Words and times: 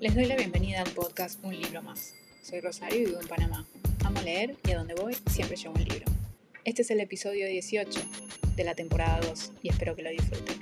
Les 0.00 0.14
doy 0.14 0.24
la 0.24 0.34
bienvenida 0.34 0.80
al 0.80 0.90
podcast 0.92 1.44
Un 1.44 1.54
libro 1.54 1.82
más. 1.82 2.14
Soy 2.40 2.60
Rosario 2.60 3.02
y 3.02 3.04
vivo 3.04 3.20
en 3.20 3.28
Panamá. 3.28 3.66
Amo 4.02 4.22
leer 4.22 4.56
y 4.66 4.70
a 4.70 4.78
donde 4.78 4.94
voy 4.94 5.14
siempre 5.26 5.58
llevo 5.58 5.74
un 5.74 5.84
libro. 5.84 6.06
Este 6.64 6.80
es 6.80 6.90
el 6.90 7.00
episodio 7.00 7.46
18 7.46 8.00
de 8.56 8.64
la 8.64 8.74
temporada 8.74 9.20
2 9.20 9.52
y 9.62 9.68
espero 9.68 9.94
que 9.94 10.02
lo 10.02 10.08
disfruten. 10.08 10.56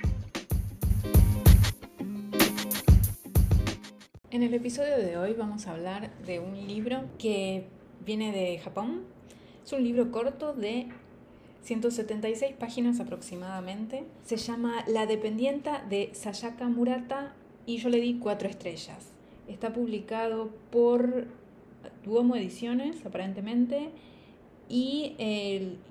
En 4.29 4.43
el 4.43 4.53
episodio 4.53 4.97
de 4.97 5.15
hoy 5.15 5.31
vamos 5.31 5.67
a 5.67 5.71
hablar 5.71 6.11
de 6.25 6.41
un 6.41 6.67
libro 6.67 7.05
que 7.17 7.63
viene 8.05 8.33
de 8.33 8.59
Japón. 8.59 9.05
Es 9.63 9.71
un 9.71 9.85
libro 9.85 10.11
corto 10.11 10.53
de 10.53 10.89
176 11.63 12.57
páginas 12.59 12.99
aproximadamente. 12.99 14.03
Se 14.25 14.35
llama 14.35 14.83
La 14.85 15.05
dependienta 15.05 15.81
de 15.89 16.09
Sayaka 16.13 16.67
Murata 16.67 17.33
y 17.65 17.77
yo 17.77 17.87
le 17.87 18.01
di 18.01 18.19
cuatro 18.19 18.49
estrellas. 18.49 19.13
Está 19.49 19.73
publicado 19.73 20.51
por 20.71 21.25
Duomo 22.05 22.35
Ediciones, 22.35 23.05
aparentemente, 23.05 23.89
y 24.69 25.15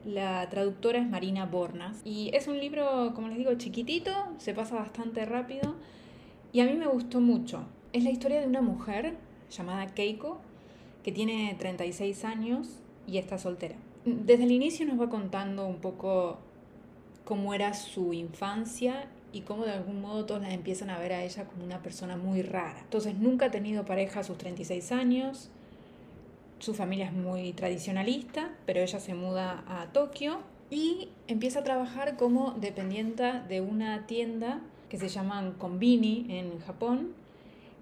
la 0.04 0.48
traductora 0.48 1.00
es 1.00 1.08
Marina 1.08 1.44
Bornas. 1.44 2.00
Y 2.04 2.30
es 2.32 2.46
un 2.46 2.58
libro, 2.58 3.12
como 3.14 3.28
les 3.28 3.36
digo, 3.36 3.52
chiquitito, 3.54 4.12
se 4.38 4.54
pasa 4.54 4.76
bastante 4.76 5.24
rápido 5.26 5.74
y 6.52 6.60
a 6.60 6.66
mí 6.66 6.74
me 6.74 6.86
gustó 6.86 7.20
mucho. 7.20 7.64
Es 7.92 8.04
la 8.04 8.10
historia 8.10 8.40
de 8.40 8.46
una 8.46 8.62
mujer 8.62 9.16
llamada 9.50 9.86
Keiko, 9.88 10.38
que 11.02 11.10
tiene 11.10 11.54
36 11.58 12.24
años 12.24 12.68
y 13.06 13.18
está 13.18 13.38
soltera. 13.38 13.74
Desde 14.04 14.44
el 14.44 14.52
inicio 14.52 14.86
nos 14.86 15.00
va 15.00 15.10
contando 15.10 15.66
un 15.66 15.80
poco 15.80 16.38
cómo 17.24 17.54
era 17.54 17.74
su 17.74 18.12
infancia 18.12 19.08
y 19.32 19.42
cómo 19.42 19.64
de 19.64 19.72
algún 19.72 20.00
modo 20.00 20.24
todos 20.24 20.42
la 20.42 20.52
empiezan 20.52 20.90
a 20.90 20.98
ver 20.98 21.12
a 21.12 21.22
ella 21.22 21.44
como 21.44 21.64
una 21.64 21.82
persona 21.82 22.16
muy 22.16 22.42
rara. 22.42 22.80
Entonces 22.80 23.14
nunca 23.16 23.46
ha 23.46 23.50
tenido 23.50 23.84
pareja 23.84 24.20
a 24.20 24.24
sus 24.24 24.38
36 24.38 24.92
años, 24.92 25.50
su 26.58 26.74
familia 26.74 27.06
es 27.06 27.12
muy 27.12 27.52
tradicionalista, 27.52 28.50
pero 28.66 28.80
ella 28.80 28.98
se 28.98 29.14
muda 29.14 29.64
a 29.68 29.92
Tokio 29.92 30.40
y 30.70 31.08
empieza 31.28 31.60
a 31.60 31.64
trabajar 31.64 32.16
como 32.16 32.52
dependiente 32.52 33.32
de 33.48 33.60
una 33.60 34.06
tienda 34.06 34.60
que 34.88 34.98
se 34.98 35.08
llama 35.08 35.54
Konbini 35.58 36.26
en 36.30 36.58
Japón, 36.60 37.12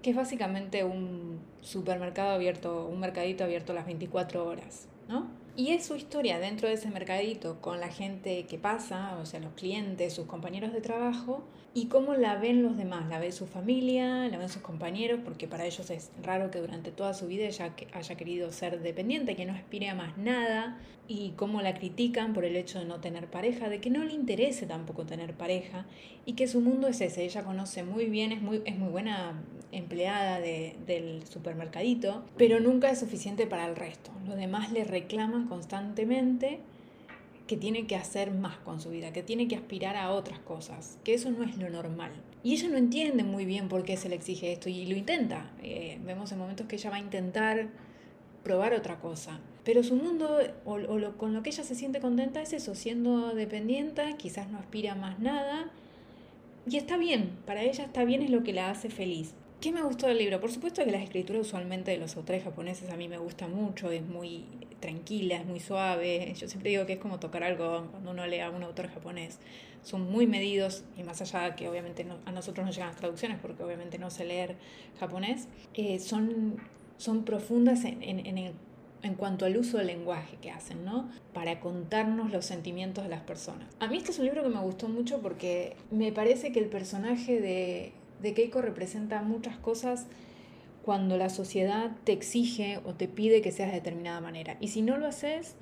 que 0.01 0.11
es 0.11 0.15
básicamente 0.15 0.83
un 0.83 1.39
supermercado 1.61 2.31
abierto, 2.31 2.87
un 2.87 2.99
mercadito 2.99 3.43
abierto 3.43 3.73
las 3.73 3.85
24 3.85 4.45
horas, 4.45 4.87
¿no? 5.07 5.27
Y 5.57 5.71
es 5.71 5.87
su 5.87 5.95
historia 5.95 6.37
dentro 6.37 6.67
de 6.67 6.75
ese 6.75 6.91
mercadito 6.91 7.59
con 7.61 7.79
la 7.79 7.89
gente 7.89 8.45
que 8.45 8.59
pasa, 8.59 9.17
o 9.19 9.25
sea, 9.25 9.39
los 9.39 9.53
clientes, 9.53 10.13
sus 10.13 10.27
compañeros 10.27 10.71
de 10.71 10.81
trabajo, 10.81 11.43
y 11.77 11.85
cómo 11.85 12.15
la 12.15 12.37
ven 12.37 12.63
los 12.63 12.75
demás. 12.75 13.07
La 13.07 13.19
ve 13.19 13.31
su 13.31 13.45
familia, 13.45 14.27
la 14.29 14.39
ven 14.39 14.49
sus 14.49 14.63
compañeros, 14.63 15.19
porque 15.23 15.47
para 15.47 15.63
ellos 15.63 15.87
es 15.91 16.09
raro 16.23 16.49
que 16.49 16.57
durante 16.57 16.91
toda 16.91 17.13
su 17.13 17.27
vida 17.27 17.45
ella 17.45 17.75
haya 17.93 18.15
querido 18.15 18.51
ser 18.51 18.81
dependiente, 18.81 19.35
que 19.35 19.45
no 19.45 19.53
aspire 19.53 19.87
a 19.87 19.93
más 19.93 20.17
nada, 20.17 20.79
y 21.07 21.33
cómo 21.35 21.61
la 21.61 21.75
critican 21.75 22.33
por 22.33 22.45
el 22.45 22.55
hecho 22.55 22.79
de 22.79 22.85
no 22.85 22.99
tener 22.99 23.27
pareja, 23.27 23.69
de 23.69 23.79
que 23.79 23.91
no 23.91 24.03
le 24.03 24.13
interese 24.13 24.65
tampoco 24.65 25.05
tener 25.05 25.35
pareja, 25.35 25.85
y 26.25 26.33
que 26.33 26.47
su 26.47 26.61
mundo 26.61 26.87
es 26.87 26.99
ese. 26.99 27.23
Ella 27.25 27.43
conoce 27.43 27.83
muy 27.83 28.05
bien, 28.05 28.31
es 28.31 28.41
muy, 28.41 28.63
es 28.65 28.75
muy 28.75 28.89
buena 28.89 29.39
empleada 29.71 30.39
del 30.39 31.27
supermercadito, 31.27 32.23
pero 32.37 32.59
nunca 32.59 32.89
es 32.89 32.99
suficiente 32.99 33.45
para 33.45 33.67
el 33.67 33.75
resto. 33.75 34.09
Los 34.25 34.35
demás 34.35 34.71
le 34.71 34.83
reclaman 34.83 35.47
constantemente 35.47 36.59
que 37.47 37.57
tiene 37.57 37.87
que 37.87 37.95
hacer 37.95 38.31
más 38.31 38.57
con 38.57 38.79
su 38.79 38.89
vida, 38.89 39.13
que 39.13 39.23
tiene 39.23 39.47
que 39.47 39.55
aspirar 39.55 39.95
a 39.95 40.11
otras 40.11 40.39
cosas, 40.39 40.99
que 41.03 41.13
eso 41.13 41.31
no 41.31 41.43
es 41.43 41.57
lo 41.57 41.69
normal. 41.69 42.11
Y 42.43 42.53
ella 42.53 42.69
no 42.69 42.77
entiende 42.77 43.23
muy 43.23 43.45
bien 43.45 43.69
por 43.69 43.83
qué 43.83 43.97
se 43.97 44.09
le 44.09 44.15
exige 44.15 44.51
esto 44.51 44.69
y 44.69 44.85
lo 44.85 44.95
intenta. 44.95 45.51
Eh, 45.63 45.99
vemos 46.05 46.31
en 46.31 46.39
momentos 46.39 46.67
que 46.67 46.75
ella 46.75 46.89
va 46.89 46.97
a 46.97 46.99
intentar 46.99 47.69
probar 48.43 48.73
otra 48.73 48.99
cosa. 48.99 49.39
Pero 49.63 49.83
su 49.83 49.95
mundo 49.95 50.39
o, 50.63 50.77
con 51.17 51.33
lo 51.33 51.43
que 51.43 51.49
ella 51.49 51.63
se 51.63 51.75
siente 51.75 51.99
contenta 51.99 52.41
es 52.41 52.53
eso, 52.53 52.75
siendo 52.75 53.33
dependiente, 53.33 54.15
quizás 54.17 54.49
no 54.49 54.59
aspira 54.59 54.93
a 54.93 54.95
más 54.95 55.19
nada. 55.19 55.69
Y 56.69 56.77
está 56.77 56.97
bien, 56.97 57.31
para 57.45 57.63
ella 57.63 57.83
está 57.83 58.05
bien, 58.05 58.21
es 58.21 58.29
lo 58.29 58.43
que 58.43 58.53
la 58.53 58.69
hace 58.69 58.89
feliz. 58.89 59.33
¿Qué 59.59 59.71
me 59.71 59.81
gustó 59.81 60.05
del 60.05 60.19
libro? 60.19 60.39
Por 60.39 60.51
supuesto 60.51 60.85
que 60.85 60.91
la 60.91 61.01
escritura 61.01 61.39
usualmente 61.39 61.89
de 61.89 61.97
los 61.97 62.15
autores 62.15 62.43
japoneses 62.43 62.91
a 62.91 62.95
mí 62.95 63.07
me 63.07 63.17
gusta 63.17 63.47
mucho, 63.47 63.89
es 63.89 64.05
muy 64.05 64.45
tranquila, 64.79 65.37
es 65.37 65.47
muy 65.47 65.59
suave. 65.59 66.31
Yo 66.37 66.47
siempre 66.47 66.69
digo 66.69 66.85
que 66.85 66.93
es 66.93 66.99
como 66.99 67.19
tocar 67.19 67.43
algo 67.43 67.87
cuando 67.89 68.11
uno 68.11 68.27
lee 68.27 68.41
a 68.41 68.51
un 68.51 68.61
autor 68.61 68.87
japonés. 68.87 69.39
Son 69.81 70.11
muy 70.11 70.27
medidos 70.27 70.83
y 70.95 71.01
más 71.01 71.21
allá 71.21 71.55
que 71.55 71.67
obviamente 71.67 72.05
a 72.25 72.31
nosotros 72.31 72.67
no 72.67 72.71
llegan 72.71 72.89
las 72.89 72.97
traducciones 72.97 73.39
porque 73.41 73.63
obviamente 73.63 73.97
no 73.97 74.11
sé 74.11 74.25
leer 74.25 74.57
japonés, 74.99 75.47
eh, 75.73 75.97
son, 75.99 76.57
son 76.97 77.25
profundas 77.25 77.83
en, 77.83 78.03
en, 78.03 78.27
en, 78.27 78.53
en 79.01 79.15
cuanto 79.15 79.45
al 79.45 79.57
uso 79.57 79.79
del 79.79 79.87
lenguaje 79.87 80.37
que 80.39 80.51
hacen, 80.51 80.85
¿no? 80.85 81.09
Para 81.33 81.59
contarnos 81.59 82.31
los 82.31 82.45
sentimientos 82.45 83.03
de 83.03 83.09
las 83.09 83.21
personas. 83.21 83.67
A 83.79 83.87
mí 83.87 83.97
este 83.97 84.11
es 84.11 84.19
un 84.19 84.25
libro 84.25 84.43
que 84.43 84.49
me 84.49 84.59
gustó 84.59 84.87
mucho 84.87 85.19
porque 85.19 85.75
me 85.89 86.11
parece 86.11 86.51
que 86.51 86.59
el 86.59 86.67
personaje 86.67 87.41
de 87.41 87.93
de 88.21 88.33
Keiko 88.33 88.61
representa 88.61 89.21
muchas 89.21 89.57
cosas 89.57 90.07
cuando 90.83 91.17
la 91.17 91.29
sociedad 91.29 91.91
te 92.03 92.13
exige 92.13 92.79
o 92.85 92.93
te 92.93 93.07
pide 93.07 93.41
que 93.41 93.51
seas 93.51 93.69
de 93.69 93.75
determinada 93.75 94.21
manera. 94.21 94.57
Y 94.61 94.69
si 94.69 94.81
no 94.81 94.97
lo 94.97 95.07
haces, 95.07 95.55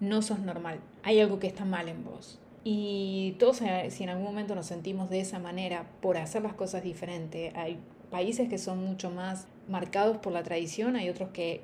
no 0.00 0.22
sos 0.22 0.38
normal. 0.38 0.78
Hay 1.02 1.20
algo 1.20 1.38
que 1.38 1.48
está 1.48 1.64
mal 1.64 1.88
en 1.88 2.04
vos. 2.04 2.38
Y 2.64 3.36
todos, 3.38 3.60
eh, 3.62 3.90
si 3.90 4.04
en 4.04 4.10
algún 4.10 4.24
momento 4.24 4.54
nos 4.54 4.66
sentimos 4.66 5.10
de 5.10 5.20
esa 5.20 5.38
manera 5.38 5.86
por 6.00 6.16
hacer 6.16 6.42
las 6.42 6.54
cosas 6.54 6.82
diferente, 6.82 7.52
hay 7.56 7.78
países 8.10 8.48
que 8.48 8.58
son 8.58 8.84
mucho 8.84 9.10
más 9.10 9.46
marcados 9.68 10.18
por 10.18 10.32
la 10.32 10.42
tradición, 10.42 10.96
hay 10.96 11.08
otros 11.08 11.30
que 11.30 11.60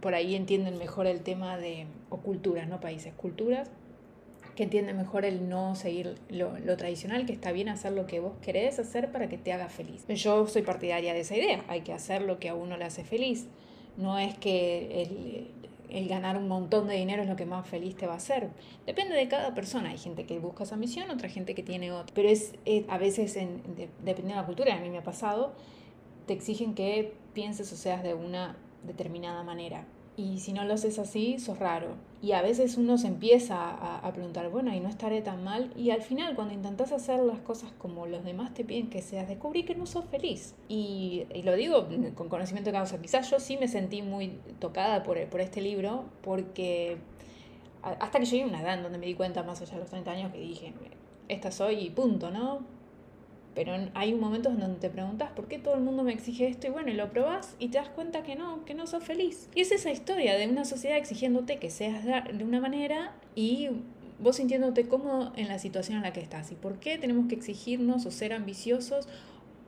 por 0.00 0.14
ahí 0.14 0.34
entienden 0.34 0.78
mejor 0.78 1.06
el 1.06 1.20
tema 1.20 1.56
de, 1.56 1.86
o 2.08 2.18
culturas, 2.18 2.68
no 2.68 2.80
países, 2.80 3.12
culturas, 3.14 3.70
que 4.60 4.64
entiende 4.64 4.92
mejor 4.92 5.24
el 5.24 5.48
no 5.48 5.74
seguir 5.74 6.16
lo, 6.28 6.52
tradicional, 6.76 7.24
que 7.24 7.32
está 7.32 7.50
bien 7.50 7.70
hacer 7.70 7.92
lo 7.92 8.06
que 8.06 8.20
vos 8.20 8.34
querés 8.42 8.78
hacer 8.78 9.10
para 9.10 9.26
que 9.26 9.38
te 9.38 9.54
haga 9.54 9.70
feliz. 9.70 10.04
Yo 10.08 10.46
soy 10.48 10.60
partidaria 10.60 11.14
de 11.14 11.20
esa 11.20 11.34
idea, 11.34 11.64
hay 11.66 11.80
que 11.80 11.94
hacer 11.94 12.20
lo 12.20 12.38
que 12.38 12.50
a 12.50 12.54
uno 12.54 12.76
le 12.76 12.84
hace 12.84 13.02
feliz. 13.02 13.46
No 13.96 14.18
es 14.18 14.36
que 14.36 15.00
el, 15.00 15.50
el 15.88 16.08
ganar 16.08 16.36
un 16.36 16.46
montón 16.46 16.88
de 16.88 16.96
dinero 16.96 17.22
es 17.22 17.28
lo 17.30 17.36
que 17.36 17.46
más 17.46 17.66
feliz 17.66 17.96
te 17.96 18.06
va 18.06 18.12
a 18.12 18.16
hacer. 18.16 18.50
Depende 18.84 19.14
de 19.14 19.28
cada 19.28 19.54
persona. 19.54 19.88
Hay 19.88 19.98
gente 19.98 20.26
que 20.26 20.38
busca 20.38 20.64
esa 20.64 20.76
misión, 20.76 21.08
otra 21.08 21.30
gente 21.30 21.54
que 21.54 21.62
tiene 21.62 21.90
otra. 21.90 22.14
Pero 22.14 22.28
es, 22.28 22.52
a 22.86 22.98
veces, 22.98 23.36
en, 23.36 23.62
dependiendo 24.04 24.34
de 24.34 24.40
la 24.42 24.46
cultura, 24.46 24.74
a 24.74 24.80
mí 24.80 24.90
me 24.90 24.98
ha 24.98 25.04
pasado, 25.04 25.54
te 26.26 26.34
exigen 26.34 26.74
que 26.74 27.14
pienses 27.32 27.72
o 27.72 27.76
seas 27.76 28.02
de 28.02 28.12
una 28.12 28.58
determinada 28.86 29.42
manera. 29.42 29.86
Y 30.20 30.38
si 30.38 30.52
no 30.52 30.64
lo 30.64 30.74
haces 30.74 30.98
así, 30.98 31.38
sos 31.38 31.58
raro. 31.58 31.94
Y 32.20 32.32
a 32.32 32.42
veces 32.42 32.76
uno 32.76 32.98
se 32.98 33.06
empieza 33.06 33.70
a, 33.70 34.12
preguntar, 34.12 34.50
bueno, 34.50 34.74
y 34.74 34.78
no 34.78 34.90
estaré 34.90 35.22
tan 35.22 35.42
mal. 35.42 35.72
Y 35.74 35.92
al 35.92 36.02
final, 36.02 36.34
cuando 36.34 36.52
intentas 36.52 36.92
hacer 36.92 37.20
las 37.20 37.38
cosas 37.38 37.72
como 37.78 38.04
los 38.04 38.22
demás 38.22 38.52
te 38.52 38.62
piden 38.62 38.90
que 38.90 39.00
seas, 39.00 39.28
descubrí 39.28 39.62
que 39.62 39.74
no 39.74 39.86
sos 39.86 40.04
feliz. 40.04 40.54
Y, 40.68 41.24
lo 41.42 41.54
digo 41.54 41.88
con 42.14 42.28
conocimiento 42.28 42.68
de 42.68 42.76
causa. 42.76 43.00
Quizás 43.00 43.30
yo 43.30 43.40
sí 43.40 43.56
me 43.56 43.66
sentí 43.66 44.02
muy 44.02 44.38
tocada 44.58 45.02
por, 45.04 45.18
por 45.30 45.40
este 45.40 45.62
libro, 45.62 46.04
porque 46.20 46.98
hasta 47.82 48.18
que 48.18 48.26
llegué 48.26 48.42
a 48.42 48.46
una 48.46 48.60
edad 48.60 48.82
donde 48.82 48.98
me 48.98 49.06
di 49.06 49.14
cuenta, 49.14 49.42
más 49.42 49.62
allá 49.62 49.72
de 49.72 49.80
los 49.80 49.88
30 49.88 50.10
años, 50.10 50.32
que 50.32 50.38
dije, 50.38 50.74
esta 51.28 51.50
soy 51.50 51.76
y 51.76 51.88
punto, 51.88 52.30
¿no? 52.30 52.60
Pero 53.54 53.72
hay 53.94 54.12
un 54.12 54.20
momento 54.20 54.50
donde 54.50 54.78
te 54.78 54.90
preguntas 54.90 55.32
por 55.32 55.48
qué 55.48 55.58
todo 55.58 55.74
el 55.74 55.80
mundo 55.80 56.02
me 56.02 56.12
exige 56.12 56.46
esto 56.46 56.68
y 56.68 56.70
bueno, 56.70 56.90
y 56.90 56.94
lo 56.94 57.10
probás 57.10 57.56
y 57.58 57.68
te 57.68 57.78
das 57.78 57.88
cuenta 57.88 58.22
que 58.22 58.36
no, 58.36 58.64
que 58.64 58.74
no 58.74 58.86
sos 58.86 59.02
feliz. 59.02 59.48
Y 59.54 59.60
es 59.62 59.72
esa 59.72 59.90
historia 59.90 60.36
de 60.36 60.48
una 60.48 60.64
sociedad 60.64 60.96
exigiéndote 60.96 61.58
que 61.58 61.70
seas 61.70 62.04
de 62.04 62.44
una 62.44 62.60
manera 62.60 63.12
y 63.34 63.70
vos 64.20 64.36
sintiéndote 64.36 64.86
cómodo 64.86 65.32
en 65.36 65.48
la 65.48 65.58
situación 65.58 65.96
en 65.96 66.04
la 66.04 66.12
que 66.12 66.20
estás. 66.20 66.52
¿Y 66.52 66.54
por 66.54 66.78
qué 66.78 66.98
tenemos 66.98 67.26
que 67.26 67.34
exigirnos 67.34 68.06
o 68.06 68.10
ser 68.10 68.32
ambiciosos 68.32 69.08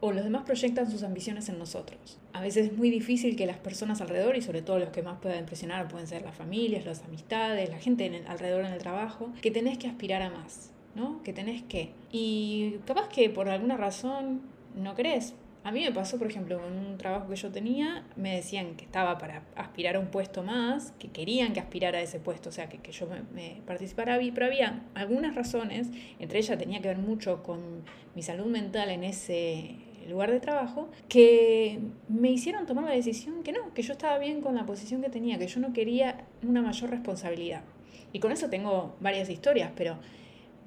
o 0.00 0.12
los 0.12 0.24
demás 0.24 0.42
proyectan 0.44 0.90
sus 0.90 1.02
ambiciones 1.02 1.48
en 1.48 1.58
nosotros? 1.58 2.18
A 2.32 2.40
veces 2.40 2.68
es 2.68 2.76
muy 2.76 2.90
difícil 2.90 3.34
que 3.34 3.46
las 3.46 3.58
personas 3.58 4.00
alrededor 4.00 4.36
y 4.36 4.42
sobre 4.42 4.62
todo 4.62 4.78
los 4.78 4.90
que 4.90 5.02
más 5.02 5.18
puedan 5.18 5.40
impresionar 5.40 5.88
pueden 5.88 6.06
ser 6.06 6.22
las 6.22 6.36
familias, 6.36 6.84
las 6.84 7.02
amistades, 7.02 7.68
la 7.68 7.78
gente 7.78 8.06
en 8.06 8.26
alrededor 8.28 8.64
en 8.64 8.72
el 8.72 8.78
trabajo, 8.78 9.32
que 9.40 9.50
tenés 9.50 9.78
que 9.78 9.88
aspirar 9.88 10.22
a 10.22 10.30
más 10.30 10.71
¿no? 10.94 11.22
Que 11.22 11.32
tenés 11.32 11.62
que. 11.62 11.92
Y 12.10 12.78
capaz 12.86 13.08
que 13.08 13.30
por 13.30 13.48
alguna 13.48 13.76
razón 13.76 14.42
no 14.74 14.94
querés. 14.94 15.34
A 15.64 15.70
mí 15.70 15.84
me 15.84 15.92
pasó, 15.92 16.18
por 16.18 16.26
ejemplo, 16.26 16.60
en 16.66 16.72
un 16.72 16.98
trabajo 16.98 17.28
que 17.28 17.36
yo 17.36 17.52
tenía, 17.52 18.04
me 18.16 18.34
decían 18.34 18.74
que 18.74 18.84
estaba 18.84 19.18
para 19.18 19.44
aspirar 19.54 19.94
a 19.94 20.00
un 20.00 20.08
puesto 20.08 20.42
más, 20.42 20.92
que 20.98 21.08
querían 21.08 21.52
que 21.52 21.60
aspirara 21.60 21.98
a 21.98 22.02
ese 22.02 22.18
puesto, 22.18 22.48
o 22.48 22.52
sea, 22.52 22.68
que, 22.68 22.78
que 22.78 22.90
yo 22.90 23.06
me, 23.32 23.60
participara, 23.64 24.18
pero 24.34 24.46
había 24.46 24.82
algunas 24.94 25.36
razones, 25.36 25.88
entre 26.18 26.40
ellas 26.40 26.58
tenía 26.58 26.82
que 26.82 26.88
ver 26.88 26.98
mucho 26.98 27.44
con 27.44 27.60
mi 28.16 28.22
salud 28.22 28.46
mental 28.46 28.90
en 28.90 29.04
ese 29.04 29.76
lugar 30.08 30.32
de 30.32 30.40
trabajo, 30.40 30.88
que 31.08 31.78
me 32.08 32.30
hicieron 32.30 32.66
tomar 32.66 32.84
la 32.84 32.90
decisión 32.90 33.44
que 33.44 33.52
no, 33.52 33.72
que 33.72 33.82
yo 33.82 33.92
estaba 33.92 34.18
bien 34.18 34.40
con 34.40 34.56
la 34.56 34.66
posición 34.66 35.00
que 35.00 35.10
tenía, 35.10 35.38
que 35.38 35.46
yo 35.46 35.60
no 35.60 35.72
quería 35.72 36.24
una 36.42 36.60
mayor 36.60 36.90
responsabilidad. 36.90 37.62
Y 38.12 38.18
con 38.18 38.32
eso 38.32 38.50
tengo 38.50 38.96
varias 39.00 39.28
historias, 39.28 39.70
pero 39.76 39.96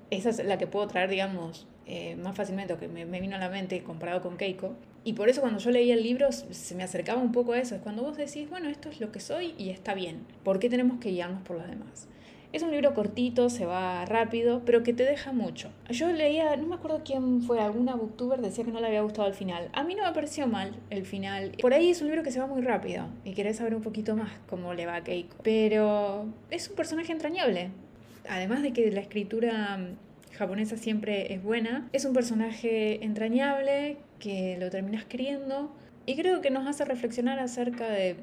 esa 0.09 0.29
es 0.29 0.43
la 0.43 0.57
que 0.57 0.67
puedo 0.67 0.87
traer, 0.87 1.09
digamos, 1.09 1.67
eh, 1.85 2.15
más 2.15 2.35
fácilmente, 2.35 2.73
o 2.73 2.79
que 2.79 2.87
me, 2.87 3.05
me, 3.05 3.19
vino 3.21 3.35
a 3.35 3.39
la 3.39 3.49
mente 3.49 3.83
comparado 3.83 4.21
con 4.21 4.37
Keiko. 4.37 4.75
Y 5.03 5.13
por 5.13 5.29
eso 5.29 5.41
cuando 5.41 5.59
yo 5.59 5.69
leía 5.69 5.93
el 5.93 6.01
libro 6.01 6.31
se 6.31 6.73
me 6.73 6.83
acercaba 6.83 7.21
un 7.21 7.31
poco 7.31 7.53
a 7.53 7.59
eso. 7.59 7.75
Es 7.75 7.81
cuando 7.81 8.01
vos 8.01 8.17
decís, 8.17 8.49
bueno, 8.49 8.69
esto 8.69 8.89
es 8.89 8.99
lo 8.99 9.11
que 9.11 9.19
soy 9.19 9.53
y 9.57 9.69
está 9.69 9.93
bien. 9.93 10.25
¿Por 10.43 10.59
qué 10.59 10.69
tenemos 10.69 10.99
que 10.99 11.11
guiarnos 11.11 11.43
por 11.43 11.57
los 11.57 11.67
demás? 11.67 12.07
Es 12.55 12.63
un 12.63 12.71
libro 12.71 12.93
cortito, 12.93 13.49
se 13.49 13.65
va 13.65 14.05
rápido, 14.05 14.61
pero 14.65 14.81
que 14.81 14.93
te 14.93 15.03
deja 15.03 15.33
mucho. 15.33 15.71
Yo 15.89 16.09
leía, 16.11 16.55
no 16.55 16.67
me 16.67 16.75
acuerdo 16.75 17.01
quién 17.03 17.41
fue, 17.41 17.59
alguna 17.59 17.95
booktuber 17.95 18.39
decía 18.39 18.63
que 18.63 18.71
no 18.71 18.79
le 18.79 18.87
había 18.87 19.01
gustado 19.01 19.27
el 19.27 19.33
final. 19.33 19.67
A 19.73 19.83
mí 19.83 19.93
no 19.93 20.03
me 20.03 20.13
pareció 20.13 20.47
mal 20.47 20.73
el 20.89 21.05
final. 21.05 21.51
Por 21.61 21.73
ahí 21.73 21.89
es 21.89 22.01
un 22.01 22.07
libro 22.07 22.23
que 22.23 22.31
se 22.31 22.39
va 22.39 22.47
muy 22.47 22.61
rápido 22.61 23.07
y 23.25 23.33
querés 23.33 23.57
saber 23.57 23.75
un 23.75 23.81
poquito 23.81 24.15
más 24.15 24.31
cómo 24.47 24.73
le 24.73 24.85
va 24.85 24.95
a 24.95 25.03
Keiko. 25.03 25.35
Pero 25.43 26.27
es 26.49 26.69
un 26.69 26.77
personaje 26.77 27.11
entrañable. 27.11 27.71
Además 28.29 28.61
de 28.61 28.73
que 28.73 28.91
la 28.91 29.01
escritura 29.01 29.79
japonesa 30.33 30.77
siempre 30.77 31.33
es 31.33 31.41
buena, 31.41 31.87
es 31.93 32.05
un 32.05 32.13
personaje 32.13 33.03
entrañable 33.03 33.97
que 34.19 34.57
lo 34.59 34.69
terminas 34.69 35.05
queriendo 35.05 35.71
y 36.05 36.15
creo 36.15 36.41
que 36.41 36.49
nos 36.49 36.67
hace 36.67 36.85
reflexionar 36.85 37.39
acerca 37.39 37.89
de 37.89 38.17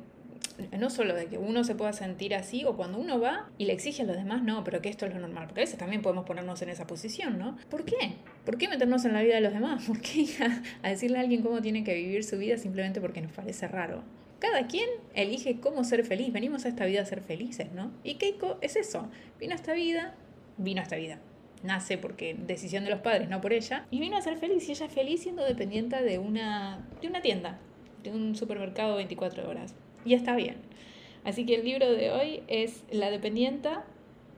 no 0.78 0.90
solo 0.90 1.14
de 1.14 1.26
que 1.26 1.38
uno 1.38 1.64
se 1.64 1.74
pueda 1.74 1.92
sentir 1.92 2.34
así 2.34 2.64
o 2.64 2.76
cuando 2.76 2.98
uno 2.98 3.20
va 3.20 3.48
y 3.58 3.64
le 3.64 3.72
exige 3.72 4.02
a 4.02 4.04
los 4.04 4.16
demás, 4.16 4.42
no, 4.42 4.64
pero 4.64 4.80
que 4.80 4.88
esto 4.88 5.06
es 5.06 5.14
lo 5.14 5.20
normal, 5.20 5.46
porque 5.46 5.60
a 5.60 5.64
veces 5.64 5.78
también 5.78 6.02
podemos 6.02 6.24
ponernos 6.24 6.60
en 6.62 6.68
esa 6.68 6.86
posición, 6.86 7.38
¿no? 7.38 7.56
¿Por 7.70 7.84
qué? 7.84 8.14
¿Por 8.44 8.58
qué 8.58 8.68
meternos 8.68 9.04
en 9.04 9.14
la 9.14 9.22
vida 9.22 9.34
de 9.34 9.40
los 9.40 9.52
demás? 9.52 9.84
¿Por 9.86 10.00
qué 10.00 10.20
ir 10.20 10.62
a, 10.82 10.88
decirle 10.88 11.18
a 11.18 11.20
alguien 11.20 11.42
cómo 11.42 11.60
tiene 11.62 11.84
que 11.84 11.94
vivir 11.94 12.24
su 12.24 12.38
vida 12.38 12.56
simplemente 12.58 13.00
porque 13.00 13.20
nos 13.20 13.32
parece 13.32 13.68
raro? 13.68 14.02
Cada 14.42 14.66
quien 14.66 14.90
elige 15.14 15.60
cómo 15.60 15.84
ser 15.84 16.04
feliz, 16.04 16.32
venimos 16.32 16.64
a 16.64 16.68
esta 16.68 16.84
vida 16.84 17.00
a 17.00 17.04
ser 17.04 17.22
felices, 17.22 17.70
¿no? 17.70 17.92
Y 18.02 18.14
Keiko 18.14 18.58
es 18.60 18.74
eso, 18.74 19.08
vino 19.38 19.52
a 19.52 19.54
esta 19.54 19.72
vida, 19.72 20.16
vino 20.56 20.80
a 20.80 20.82
esta 20.82 20.96
vida, 20.96 21.20
nace 21.62 21.96
porque 21.96 22.34
decisión 22.34 22.82
de 22.82 22.90
los 22.90 22.98
padres, 23.02 23.28
no 23.28 23.40
por 23.40 23.52
ella, 23.52 23.86
y 23.92 24.00
vino 24.00 24.16
a 24.16 24.20
ser 24.20 24.36
feliz 24.38 24.68
y 24.68 24.72
ella 24.72 24.86
es 24.86 24.92
feliz 24.92 25.22
siendo 25.22 25.44
dependiente 25.44 26.02
de 26.02 26.18
una, 26.18 26.84
de 27.00 27.06
una 27.06 27.22
tienda, 27.22 27.60
de 28.02 28.10
un 28.10 28.34
supermercado 28.34 28.96
24 28.96 29.48
horas 29.48 29.76
y 30.04 30.14
está 30.14 30.34
bien. 30.34 30.56
Así 31.22 31.46
que 31.46 31.54
el 31.54 31.64
libro 31.64 31.92
de 31.92 32.10
hoy 32.10 32.42
es 32.48 32.82
La 32.90 33.12
dependienta 33.12 33.84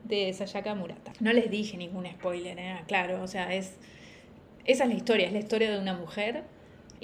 de 0.04 0.30
Sayaka 0.34 0.74
Murata. 0.74 1.14
No 1.20 1.32
les 1.32 1.50
dije 1.50 1.78
ningún 1.78 2.04
spoiler, 2.04 2.58
¿eh? 2.58 2.76
claro, 2.86 3.22
o 3.22 3.26
sea, 3.26 3.54
es 3.54 3.78
esa 4.66 4.84
es 4.84 4.90
la 4.90 4.96
historia, 4.96 5.26
es 5.26 5.32
la 5.32 5.38
historia 5.38 5.70
de 5.70 5.78
una 5.78 5.94
mujer 5.94 6.44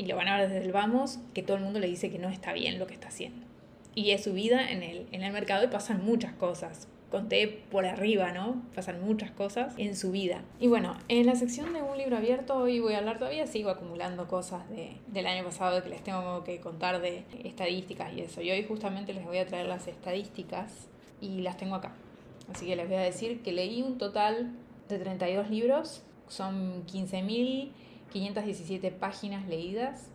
y 0.01 0.07
lo 0.07 0.17
van 0.17 0.29
a 0.29 0.39
ver 0.39 0.49
desde 0.49 0.65
el 0.65 0.73
vamos, 0.73 1.19
que 1.35 1.43
todo 1.43 1.59
el 1.59 1.63
mundo 1.63 1.79
le 1.79 1.87
dice 1.87 2.11
que 2.11 2.19
no 2.19 2.31
está 2.31 2.55
bien 2.55 2.79
lo 2.79 2.87
que 2.87 2.95
está 2.95 3.09
haciendo. 3.09 3.47
Y 3.95 4.13
es 4.13 4.25
su 4.25 4.33
vida 4.33 4.71
en 4.71 4.83
el, 4.83 5.07
en 5.13 5.23
el 5.23 5.31
mercado 5.31 5.65
y 5.65 5.69
pasan 5.69 6.03
muchas 6.03 6.33
cosas 6.33 6.89
conté 7.11 7.49
por 7.49 7.85
arriba, 7.87 8.31
¿no? 8.33 8.63
Pasan 8.75 9.05
muchas 9.05 9.31
cosas 9.33 9.75
en 9.77 9.97
su 9.97 10.13
vida. 10.13 10.43
Y 10.61 10.69
bueno, 10.69 10.97
en 11.09 11.27
la 11.27 11.35
sección 11.35 11.73
de 11.73 11.83
un 11.83 11.99
libro 11.99 12.17
abierto 12.17 12.57
hoy 12.57 12.79
voy 12.79 12.95
a 12.95 12.99
hablar 12.99 13.19
todavía, 13.19 13.47
sigo 13.47 13.69
acumulando 13.69 14.29
cosas 14.29 14.69
de, 14.71 14.97
del 15.09 15.27
año 15.27 15.45
pasado 15.45 15.83
que 15.83 15.89
les 15.89 16.05
tengo 16.05 16.45
que 16.45 16.61
contar 16.61 17.01
de 17.01 17.25
estadísticas 17.43 18.13
y 18.15 18.21
eso. 18.21 18.41
Y 18.43 18.51
hoy 18.53 18.65
justamente 18.65 19.13
les 19.13 19.25
voy 19.25 19.39
a 19.39 19.47
traer 19.47 19.67
las 19.67 19.89
estadísticas 19.89 20.89
y 21.21 21.41
las 21.41 21.57
tengo 21.57 21.75
acá. 21.75 21.93
Así 22.53 22.67
que 22.67 22.77
les 22.77 22.87
voy 22.87 22.97
a 22.97 23.03
decir 23.03 23.43
que 23.43 23.51
leí 23.53 23.83
un 23.83 23.99
total 23.99 24.53
de 24.89 24.99
32 24.99 25.51
libros, 25.51 26.03
son 26.29 26.85
15.517 28.13 28.93
páginas 28.93 29.47
leídas 29.49 30.11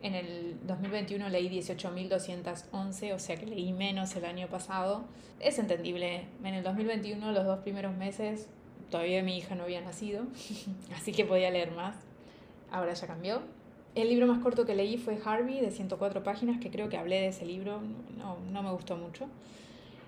en 0.00 0.14
el 0.14 0.56
2021 0.64 1.28
leí 1.28 1.48
18.211, 1.48 3.14
o 3.14 3.18
sea 3.18 3.36
que 3.36 3.46
leí 3.46 3.72
menos 3.72 4.14
el 4.14 4.24
año 4.24 4.46
pasado. 4.48 5.04
Es 5.40 5.58
entendible, 5.58 6.26
en 6.44 6.54
el 6.54 6.62
2021 6.62 7.32
los 7.32 7.44
dos 7.44 7.58
primeros 7.60 7.96
meses 7.96 8.48
todavía 8.90 9.22
mi 9.22 9.36
hija 9.36 9.54
no 9.54 9.64
había 9.64 9.80
nacido, 9.80 10.24
así 10.94 11.12
que 11.12 11.24
podía 11.24 11.50
leer 11.50 11.72
más. 11.72 11.96
Ahora 12.70 12.92
ya 12.94 13.06
cambió. 13.06 13.42
El 13.94 14.08
libro 14.08 14.26
más 14.26 14.38
corto 14.40 14.64
que 14.64 14.74
leí 14.74 14.98
fue 14.98 15.18
Harvey, 15.24 15.60
de 15.60 15.72
104 15.72 16.22
páginas, 16.22 16.60
que 16.60 16.70
creo 16.70 16.88
que 16.88 16.96
hablé 16.96 17.20
de 17.20 17.28
ese 17.28 17.44
libro, 17.44 17.80
no, 18.16 18.36
no 18.52 18.62
me 18.62 18.70
gustó 18.70 18.96
mucho. 18.96 19.26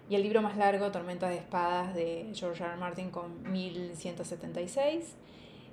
Y 0.09 0.15
el 0.15 0.23
libro 0.23 0.43
más 0.43 0.57
largo, 0.57 0.93
Tormenta 0.93 1.29
de 1.29 1.37
Espadas, 1.37 1.95
de 1.95 2.31
George 2.35 2.63
R. 2.63 2.73
R. 2.73 2.81
Martin, 2.81 3.11
con 3.11 3.51
1176. 3.51 5.15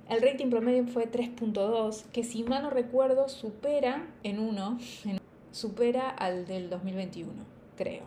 El 0.08 0.22
rating 0.22 0.48
promedio 0.48 0.86
fue 0.86 1.10
3.2, 1.10 2.04
que 2.12 2.24
si 2.24 2.42
mal 2.42 2.62
no 2.62 2.70
recuerdo 2.70 3.28
supera 3.28 4.06
en 4.22 4.38
uno, 4.38 4.78
supera 5.52 6.08
al 6.08 6.46
del 6.46 6.70
2021, 6.70 7.30
creo. 7.76 8.04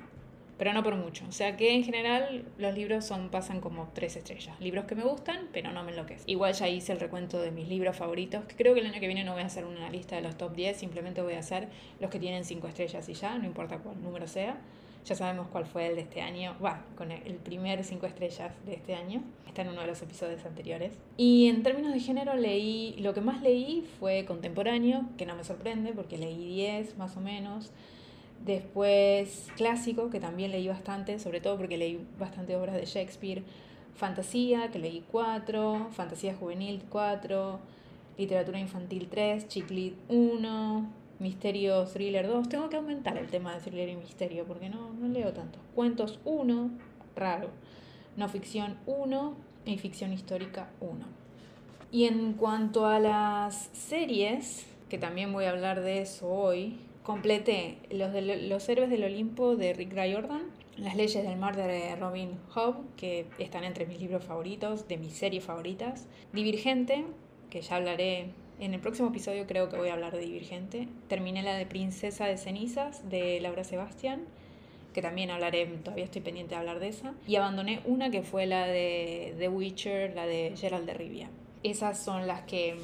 Pero 0.57 0.73
no 0.73 0.81
por 0.81 0.95
mucho. 0.95 1.25
O 1.27 1.31
sea 1.31 1.57
que 1.57 1.75
en 1.75 1.83
general 1.83 2.45
los 2.57 2.73
libros 2.73 3.05
son, 3.05 3.29
pasan 3.29 3.61
como 3.61 3.89
tres 3.93 4.15
estrellas. 4.15 4.59
Libros 4.59 4.85
que 4.85 4.95
me 4.95 5.03
gustan, 5.03 5.49
pero 5.53 5.71
no 5.71 5.83
me 5.83 5.91
enloquecen. 5.91 6.23
Igual 6.27 6.53
ya 6.53 6.67
hice 6.69 6.91
el 6.91 6.99
recuento 6.99 7.39
de 7.39 7.51
mis 7.51 7.67
libros 7.67 7.95
favoritos, 7.95 8.45
creo 8.57 8.73
que 8.73 8.79
el 8.79 8.87
año 8.87 8.99
que 8.99 9.07
viene 9.07 9.23
no 9.23 9.33
voy 9.33 9.43
a 9.43 9.45
hacer 9.45 9.65
una 9.65 9.89
lista 9.91 10.15
de 10.15 10.23
los 10.23 10.37
top 10.37 10.55
10, 10.55 10.77
simplemente 10.77 11.21
voy 11.21 11.33
a 11.33 11.39
hacer 11.39 11.67
los 11.99 12.09
que 12.09 12.19
tienen 12.19 12.45
5 12.45 12.67
estrellas 12.67 13.07
y 13.09 13.13
ya, 13.13 13.37
no 13.37 13.45
importa 13.45 13.77
cuál 13.77 14.01
número 14.01 14.27
sea. 14.27 14.59
Ya 15.05 15.15
sabemos 15.15 15.47
cuál 15.51 15.65
fue 15.65 15.87
el 15.87 15.95
de 15.95 16.01
este 16.01 16.21
año, 16.21 16.55
va, 16.63 16.85
con 16.95 17.11
el 17.11 17.35
primer 17.35 17.83
cinco 17.83 18.05
estrellas 18.05 18.53
de 18.65 18.75
este 18.75 18.93
año. 18.93 19.23
Está 19.47 19.63
en 19.63 19.69
uno 19.69 19.81
de 19.81 19.87
los 19.87 20.01
episodios 20.01 20.45
anteriores. 20.45 20.93
Y 21.17 21.47
en 21.47 21.63
términos 21.63 21.91
de 21.91 21.99
género 21.99 22.35
leí, 22.35 22.95
lo 22.99 23.13
que 23.13 23.21
más 23.21 23.41
leí 23.41 23.87
fue 23.99 24.25
contemporáneo, 24.25 25.05
que 25.17 25.25
no 25.25 25.35
me 25.35 25.43
sorprende 25.43 25.91
porque 25.93 26.17
leí 26.17 26.45
10 26.55 26.97
más 26.97 27.17
o 27.17 27.19
menos. 27.19 27.71
Después 28.45 29.47
clásico, 29.55 30.09
que 30.09 30.19
también 30.19 30.51
leí 30.51 30.67
bastante, 30.67 31.17
sobre 31.19 31.41
todo 31.41 31.57
porque 31.57 31.77
leí 31.77 32.05
bastante 32.19 32.55
obras 32.55 32.75
de 32.75 32.85
Shakespeare. 32.85 33.43
Fantasía, 33.95 34.69
que 34.69 34.77
leí 34.77 35.03
4. 35.11 35.89
Fantasía 35.91 36.35
juvenil 36.35 36.83
4. 36.89 37.59
Literatura 38.19 38.59
infantil 38.59 39.07
3. 39.09 39.47
Chiclit 39.47 39.95
1 40.09 41.00
Misterio 41.21 41.85
Thriller 41.85 42.27
2. 42.27 42.49
Tengo 42.49 42.67
que 42.69 42.77
aumentar 42.77 43.15
el 43.15 43.27
tema 43.27 43.53
de 43.53 43.61
thriller 43.61 43.89
y 43.89 43.95
misterio 43.95 44.43
porque 44.45 44.69
no, 44.69 44.91
no 44.91 45.07
leo 45.07 45.31
tanto. 45.33 45.59
Cuentos 45.75 46.19
1, 46.25 46.71
raro. 47.15 47.49
No 48.17 48.27
ficción 48.27 48.77
1 48.87 49.35
y 49.65 49.77
ficción 49.77 50.11
histórica 50.13 50.71
1. 50.79 50.97
Y 51.91 52.05
en 52.05 52.33
cuanto 52.33 52.87
a 52.87 52.99
las 52.99 53.69
series, 53.73 54.65
que 54.89 54.97
también 54.97 55.31
voy 55.31 55.45
a 55.45 55.51
hablar 55.51 55.81
de 55.81 56.01
eso 56.01 56.27
hoy, 56.27 56.79
completé 57.03 57.77
Los, 57.91 58.11
de, 58.13 58.47
los 58.47 58.67
Héroes 58.67 58.89
del 58.89 59.03
Olimpo 59.03 59.55
de 59.55 59.73
Rick 59.73 59.93
Riordan, 59.93 60.41
Las 60.75 60.95
Leyes 60.95 61.23
del 61.23 61.37
Mar 61.37 61.55
de 61.55 61.95
Robin 61.97 62.39
Hobb, 62.55 62.77
que 62.95 63.27
están 63.37 63.63
entre 63.63 63.85
mis 63.85 63.99
libros 63.99 64.23
favoritos, 64.23 64.87
de 64.87 64.97
mis 64.97 65.13
series 65.13 65.43
favoritas, 65.43 66.07
Divergente, 66.33 67.05
que 67.51 67.61
ya 67.61 67.75
hablaré 67.75 68.31
en 68.61 68.75
el 68.75 68.79
próximo 68.79 69.09
episodio 69.09 69.47
creo 69.47 69.69
que 69.69 69.77
voy 69.77 69.89
a 69.89 69.93
hablar 69.93 70.13
de 70.13 70.19
Divergente. 70.19 70.87
Terminé 71.07 71.41
la 71.41 71.55
de 71.55 71.65
Princesa 71.65 72.27
de 72.27 72.37
Cenizas 72.37 73.09
de 73.09 73.41
Laura 73.41 73.63
Sebastián, 73.63 74.21
que 74.93 75.01
también 75.01 75.31
hablaré, 75.31 75.65
todavía 75.65 76.05
estoy 76.05 76.21
pendiente 76.21 76.53
de 76.53 76.59
hablar 76.59 76.79
de 76.79 76.89
esa. 76.89 77.15
Y 77.27 77.37
abandoné 77.37 77.81
una 77.85 78.11
que 78.11 78.21
fue 78.21 78.45
la 78.45 78.67
de 78.67 79.35
The 79.39 79.49
Witcher, 79.49 80.15
la 80.15 80.27
de 80.27 80.53
Gerald 80.55 80.85
de 80.85 80.93
Rivia. 80.93 81.29
Esas 81.63 82.03
son 82.03 82.27
las 82.27 82.43
que, 82.43 82.75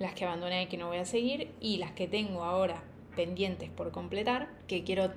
las 0.00 0.14
que 0.14 0.24
abandoné 0.24 0.64
y 0.64 0.66
que 0.66 0.76
no 0.76 0.88
voy 0.88 0.98
a 0.98 1.04
seguir. 1.04 1.48
Y 1.60 1.76
las 1.76 1.92
que 1.92 2.08
tengo 2.08 2.42
ahora 2.42 2.82
pendientes 3.14 3.70
por 3.70 3.92
completar, 3.92 4.48
que 4.66 4.82
quiero 4.82 5.12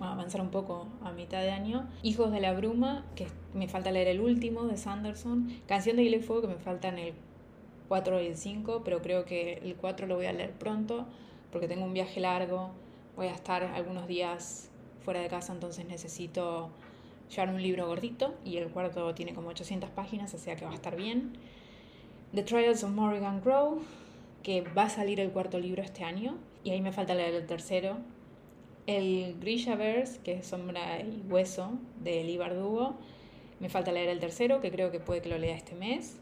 avanzar 0.00 0.40
un 0.40 0.50
poco 0.50 0.88
a 1.02 1.12
mitad 1.12 1.40
de 1.40 1.52
año. 1.52 1.88
Hijos 2.02 2.32
de 2.32 2.40
la 2.40 2.52
Bruma, 2.52 3.06
que 3.14 3.28
me 3.54 3.68
falta 3.68 3.92
leer 3.92 4.08
el 4.08 4.20
último 4.20 4.64
de 4.64 4.76
Sanderson. 4.76 5.52
Canción 5.68 5.96
de 5.96 6.02
Hielo 6.02 6.16
y 6.16 6.20
Fuego, 6.20 6.42
que 6.42 6.48
me 6.48 6.56
faltan 6.56 6.98
el 6.98 7.14
4 7.90 8.22
y 8.22 8.26
el 8.28 8.36
5, 8.36 8.82
pero 8.84 9.02
creo 9.02 9.24
que 9.24 9.54
el 9.64 9.74
4 9.74 10.06
lo 10.06 10.14
voy 10.14 10.26
a 10.26 10.32
leer 10.32 10.52
pronto 10.52 11.08
porque 11.50 11.66
tengo 11.66 11.84
un 11.84 11.92
viaje 11.92 12.20
largo, 12.20 12.70
voy 13.16 13.26
a 13.26 13.32
estar 13.32 13.64
algunos 13.64 14.06
días 14.06 14.70
fuera 15.04 15.18
de 15.18 15.26
casa, 15.26 15.52
entonces 15.52 15.84
necesito 15.86 16.70
llevar 17.28 17.52
un 17.52 17.60
libro 17.60 17.88
gordito 17.88 18.32
y 18.44 18.58
el 18.58 18.68
cuarto 18.68 19.12
tiene 19.16 19.34
como 19.34 19.48
800 19.48 19.90
páginas, 19.90 20.32
o 20.34 20.38
sea 20.38 20.54
que 20.54 20.64
va 20.64 20.70
a 20.70 20.74
estar 20.76 20.94
bien. 20.94 21.32
The 22.32 22.44
Trials 22.44 22.84
of 22.84 22.90
Morrigan 22.92 23.40
Grove, 23.40 23.80
que 24.44 24.60
va 24.60 24.84
a 24.84 24.88
salir 24.88 25.18
el 25.18 25.32
cuarto 25.32 25.58
libro 25.58 25.82
este 25.82 26.04
año 26.04 26.36
y 26.62 26.70
ahí 26.70 26.80
me 26.80 26.92
falta 26.92 27.16
leer 27.16 27.34
el 27.34 27.46
tercero. 27.48 27.96
El 28.86 29.36
Grishaverse, 29.40 30.20
que 30.22 30.34
es 30.34 30.46
Sombra 30.46 31.00
y 31.00 31.24
Hueso, 31.28 31.72
de 31.98 32.22
Lee 32.22 32.38
Bardugo. 32.38 32.94
Me 33.58 33.68
falta 33.68 33.90
leer 33.90 34.10
el 34.10 34.20
tercero, 34.20 34.60
que 34.60 34.70
creo 34.70 34.92
que 34.92 35.00
puede 35.00 35.22
que 35.22 35.28
lo 35.28 35.38
lea 35.38 35.56
este 35.56 35.74
mes. 35.74 36.20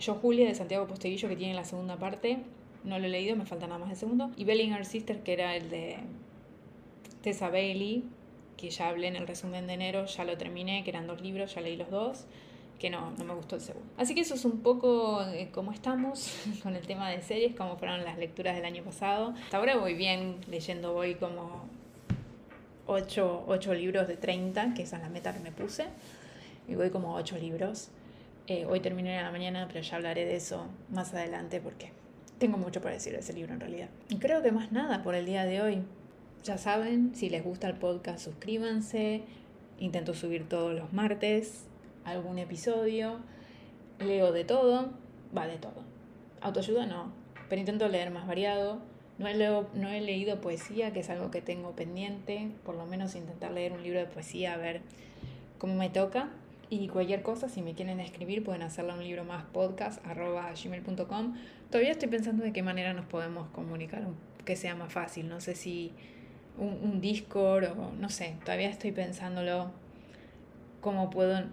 Yo 0.00 0.14
Julia 0.14 0.46
de 0.46 0.54
Santiago 0.54 0.86
Posteguillo 0.86 1.28
que 1.28 1.36
tiene 1.36 1.54
la 1.54 1.64
segunda 1.64 1.96
parte, 1.96 2.38
no 2.84 2.98
lo 2.98 3.06
he 3.06 3.08
leído, 3.08 3.36
me 3.36 3.46
falta 3.46 3.66
nada 3.66 3.78
más 3.78 3.90
el 3.90 3.96
segundo. 3.96 4.30
Y 4.36 4.44
Bellinger 4.44 4.84
Sister 4.84 5.22
que 5.22 5.32
era 5.32 5.56
el 5.56 5.70
de 5.70 5.98
Tessa 7.22 7.48
Bailey, 7.48 8.04
que 8.56 8.70
ya 8.70 8.88
hablé 8.88 9.08
en 9.08 9.16
el 9.16 9.26
resumen 9.26 9.66
de 9.66 9.74
enero, 9.74 10.06
ya 10.06 10.24
lo 10.24 10.36
terminé, 10.36 10.84
que 10.84 10.90
eran 10.90 11.06
dos 11.06 11.20
libros, 11.20 11.54
ya 11.54 11.60
leí 11.60 11.76
los 11.76 11.90
dos, 11.90 12.24
que 12.78 12.90
no, 12.90 13.12
no 13.12 13.24
me 13.24 13.34
gustó 13.34 13.56
el 13.56 13.62
segundo. 13.62 13.88
Así 13.96 14.14
que 14.14 14.20
eso 14.20 14.34
es 14.34 14.44
un 14.44 14.60
poco 14.60 15.20
cómo 15.52 15.72
estamos 15.72 16.36
con 16.62 16.76
el 16.76 16.86
tema 16.86 17.10
de 17.10 17.22
series, 17.22 17.54
cómo 17.54 17.76
fueron 17.76 18.04
las 18.04 18.18
lecturas 18.18 18.54
del 18.54 18.64
año 18.64 18.82
pasado. 18.82 19.34
Hasta 19.44 19.56
ahora 19.56 19.76
voy 19.76 19.94
bien 19.94 20.36
leyendo, 20.48 20.92
voy 20.92 21.14
como 21.14 21.64
8, 22.86 23.74
libros 23.74 24.06
de 24.08 24.16
30, 24.16 24.74
que 24.74 24.82
esa 24.82 24.96
es 24.96 25.02
la 25.02 25.08
meta 25.08 25.32
que 25.32 25.40
me 25.40 25.52
puse, 25.52 25.86
y 26.68 26.74
voy 26.74 26.90
como 26.90 27.14
8 27.14 27.38
libros 27.38 27.88
Eh, 28.48 28.64
hoy 28.64 28.80
terminé 28.80 29.16
en 29.16 29.24
la 29.24 29.32
mañana, 29.32 29.66
pero 29.66 29.80
ya 29.80 29.96
hablaré 29.96 30.24
de 30.24 30.36
eso 30.36 30.66
más 30.90 31.12
adelante 31.14 31.60
porque 31.60 31.90
tengo 32.38 32.58
mucho 32.58 32.80
para 32.80 32.94
decir 32.94 33.12
de 33.12 33.18
ese 33.18 33.32
libro 33.32 33.52
en 33.52 33.60
realidad. 33.60 33.88
Y 34.08 34.18
creo 34.18 34.42
que 34.42 34.52
más 34.52 34.70
nada 34.70 35.02
por 35.02 35.14
el 35.14 35.26
día 35.26 35.44
de 35.44 35.60
hoy. 35.60 35.82
Ya 36.44 36.56
saben, 36.56 37.14
si 37.14 37.28
les 37.28 37.42
gusta 37.42 37.66
el 37.66 37.74
podcast, 37.74 38.20
suscríbanse. 38.20 39.22
Intento 39.80 40.14
subir 40.14 40.48
todos 40.48 40.74
los 40.74 40.92
martes 40.92 41.64
algún 42.04 42.38
episodio. 42.38 43.18
Leo 43.98 44.32
de 44.32 44.44
todo, 44.44 44.90
va 45.36 45.46
de 45.46 45.58
todo. 45.58 45.82
Autoayuda 46.40 46.86
no, 46.86 47.12
pero 47.48 47.60
intento 47.60 47.88
leer 47.88 48.10
más 48.10 48.26
variado. 48.26 48.80
No 49.18 49.26
he, 49.26 49.34
no 49.34 49.88
he 49.88 50.00
leído 50.00 50.40
poesía, 50.40 50.92
que 50.92 51.00
es 51.00 51.10
algo 51.10 51.30
que 51.30 51.42
tengo 51.42 51.72
pendiente. 51.72 52.50
Por 52.64 52.76
lo 52.76 52.86
menos 52.86 53.16
intentar 53.16 53.50
leer 53.50 53.72
un 53.72 53.82
libro 53.82 53.98
de 53.98 54.06
poesía, 54.06 54.54
a 54.54 54.56
ver 54.56 54.82
cómo 55.58 55.74
me 55.74 55.90
toca. 55.90 56.30
Y 56.68 56.88
cualquier 56.88 57.22
cosa, 57.22 57.48
si 57.48 57.62
me 57.62 57.74
quieren 57.74 58.00
escribir, 58.00 58.42
pueden 58.42 58.62
hacerlo 58.62 58.92
en 58.92 58.98
un 58.98 59.04
libro 59.04 59.24
más 59.24 59.44
podcast, 59.44 60.04
arroba 60.04 60.52
gmail.com. 60.52 61.34
Todavía 61.70 61.92
estoy 61.92 62.08
pensando 62.08 62.42
de 62.42 62.52
qué 62.52 62.62
manera 62.62 62.92
nos 62.92 63.06
podemos 63.06 63.48
comunicar 63.50 64.06
que 64.44 64.56
sea 64.56 64.74
más 64.74 64.92
fácil. 64.92 65.28
No 65.28 65.40
sé 65.40 65.54
si 65.54 65.92
un, 66.58 66.78
un 66.82 67.00
Discord 67.00 67.78
o 67.78 67.92
no 67.92 68.08
sé, 68.08 68.36
todavía 68.44 68.68
estoy 68.68 68.92
pensándolo 68.92 69.70
cómo 70.80 71.10
puedo 71.10 71.44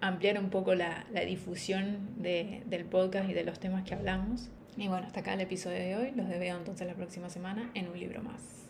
ampliar 0.00 0.38
un 0.38 0.50
poco 0.50 0.74
la, 0.74 1.06
la 1.12 1.22
difusión 1.22 1.98
de, 2.16 2.62
del 2.66 2.84
podcast 2.84 3.28
y 3.28 3.34
de 3.34 3.44
los 3.44 3.58
temas 3.58 3.84
que 3.84 3.94
hablamos. 3.94 4.48
Y 4.76 4.88
bueno, 4.88 5.06
hasta 5.06 5.20
acá 5.20 5.34
el 5.34 5.40
episodio 5.40 5.78
de 5.78 5.96
hoy. 5.96 6.12
Los 6.14 6.28
veo 6.28 6.56
entonces 6.56 6.86
la 6.86 6.94
próxima 6.94 7.28
semana 7.30 7.70
en 7.74 7.88
un 7.88 7.98
libro 7.98 8.22
más. 8.22 8.58